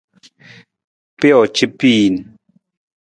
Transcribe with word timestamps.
Pijoo 1.19 1.45
ca 1.55 1.65
piin. 1.79 2.15